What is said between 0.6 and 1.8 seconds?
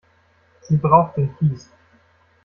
Sie braucht den Kies.